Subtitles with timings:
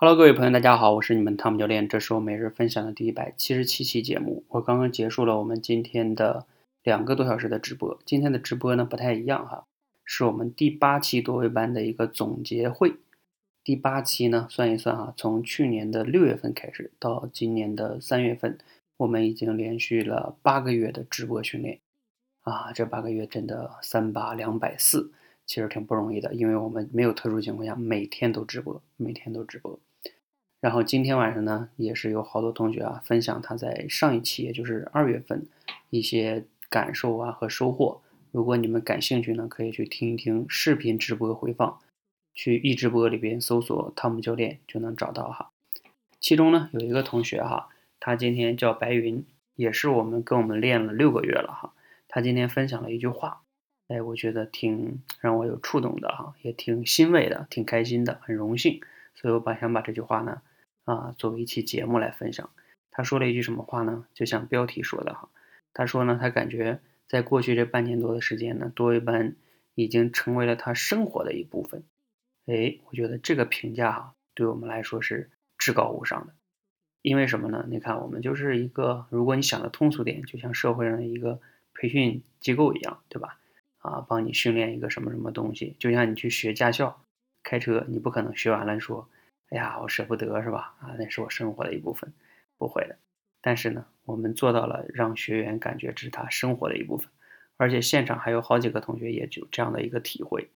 [0.00, 4.44] Hello，各位朋友，大家好，我是你们汤姆教练，这是我每日分享的第一百七十七期节目。
[4.46, 6.46] 我刚刚结束了我们今天的
[6.84, 7.98] 两个多小时的直播。
[8.04, 9.64] 今天的直播呢不太一样哈，
[10.04, 12.94] 是我们第八期多位班的一个总结会。
[13.64, 18.56] 第八期呢，算一算哈，从去年的六月份开始到今年的三月份，
[18.98, 21.80] 我们已经连续了八个月的直播训练
[22.42, 25.10] 啊，这八个月真的三八两百四，
[25.48, 29.80] 其实挺不容易的，因为我们没有特殊情况下每天都直播，每天都直播。
[30.60, 35.46] 然后今天晚上呢，也是有好多同学啊分享他在上一期，也就是二月份
[35.88, 38.02] 一些感受啊和收获。
[38.30, 41.78] 如果你们感兴趣呢，可以去听一听视频直播回放，
[42.34, 45.50] 去易直播里边搜索汤姆教练就能找到哈。
[46.20, 47.68] 其中呢有一个同学哈，
[47.98, 51.72] 他今天叫白云，也是我们跟我们练了六个月了哈。
[52.06, 53.42] 他今天分享了一句话，
[53.88, 58.80] 哎，我觉得挺让我有触动的哈，也挺欣慰的，挺开心的，很荣幸。
[59.14, 60.42] 所以我把想把这句话呢。
[60.84, 62.48] 啊，作为一期节目来分享，
[62.90, 64.06] 他说了一句什么话呢？
[64.14, 65.28] 就像标题说的哈，
[65.74, 69.36] 他说呢，他感觉在过去这半年多的时间呢，多维班
[69.74, 71.82] 已经成为了他生活的一部分。
[72.46, 76.32] 哎，我觉得这个评价哈，对我们来说是至高无上的。
[77.02, 77.66] 因为什么呢？
[77.68, 81.38] 你看，我们就是一个，如果你想的通俗点，就像社会上的一个
[81.74, 83.38] 培训机构一样，对吧？
[83.78, 87.00] 啊，帮你训练一个什么什么东西，就像你去学驾校
[87.42, 89.08] 开车，你不可能学完了说。
[89.50, 90.74] 哎呀，我舍不得是吧？
[90.78, 92.12] 啊，那是我生活的一部分，
[92.58, 92.96] 不会的。
[93.40, 97.08] 但是呢，我们做到了让学员感觉这是他生活的一部分，
[97.56, 100.50] 而且现场还有好几个同学也有这样的一个体会，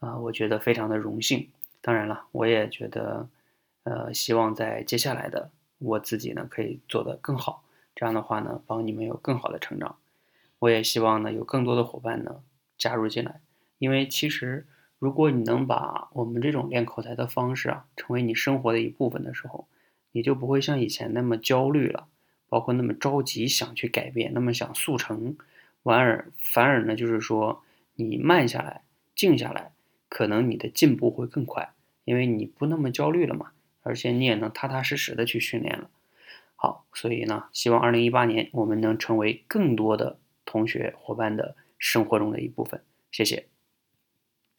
[0.00, 1.48] 啊，我觉得非常的荣幸。
[1.80, 3.28] 当然了，我也觉得，
[3.84, 7.62] 呃，希望在接下来的我自己呢可以做得更好，
[7.94, 9.96] 这样的话呢，帮你们有更好的成长。
[10.60, 12.42] 我也希望呢有更多的伙伴呢
[12.76, 13.40] 加入进来，
[13.78, 14.66] 因为其实。
[15.00, 19.68] 如果你能把我们这种练口才的方式啊，成为你生活的一部分的时候，
[20.10, 22.08] 你就不会像以前那么焦虑了，
[22.48, 25.36] 包括那么着急想去改变，那么想速成，
[25.84, 27.62] 反而反而呢，就是说
[27.94, 28.82] 你慢下来，
[29.14, 29.70] 静下来，
[30.08, 31.70] 可能你的进步会更快，
[32.04, 33.52] 因为你不那么焦虑了嘛，
[33.84, 35.88] 而且你也能踏踏实实的去训练了。
[36.56, 40.18] 好，所以呢，希望二零一八年我们能成为更多的
[40.48, 42.82] 同学伙伴的生活中的一部分。
[43.10, 43.57] 谢谢。